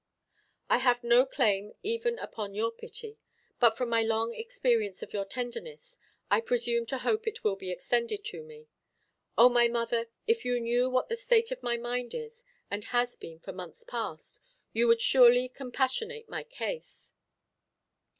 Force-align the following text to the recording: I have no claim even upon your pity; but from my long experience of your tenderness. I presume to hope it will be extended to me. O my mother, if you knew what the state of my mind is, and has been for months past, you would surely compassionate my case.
I 0.67 0.79
have 0.79 1.03
no 1.03 1.27
claim 1.27 1.73
even 1.83 2.17
upon 2.17 2.55
your 2.55 2.71
pity; 2.71 3.19
but 3.59 3.77
from 3.77 3.89
my 3.89 4.01
long 4.01 4.33
experience 4.33 5.03
of 5.03 5.13
your 5.13 5.25
tenderness. 5.25 5.95
I 6.31 6.41
presume 6.41 6.87
to 6.87 6.97
hope 6.97 7.27
it 7.27 7.43
will 7.43 7.55
be 7.55 7.69
extended 7.69 8.25
to 8.25 8.41
me. 8.41 8.65
O 9.37 9.47
my 9.47 9.67
mother, 9.67 10.07
if 10.25 10.43
you 10.43 10.59
knew 10.59 10.89
what 10.89 11.07
the 11.07 11.15
state 11.15 11.51
of 11.51 11.61
my 11.61 11.77
mind 11.77 12.15
is, 12.15 12.43
and 12.71 12.85
has 12.85 13.15
been 13.15 13.37
for 13.41 13.51
months 13.53 13.83
past, 13.83 14.39
you 14.73 14.87
would 14.87 15.01
surely 15.01 15.47
compassionate 15.47 16.27
my 16.27 16.45
case. 16.45 17.11